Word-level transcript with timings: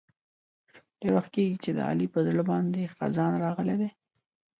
ډېر 0.99 1.11
وخت 1.17 1.29
کېږي 1.35 1.55
چې 1.63 1.69
د 1.77 1.79
علي 1.89 2.07
په 2.13 2.19
زړه 2.27 2.41
باندې 2.51 2.91
خزان 2.95 3.33
راغلی 3.45 3.75
دی. 3.81 3.89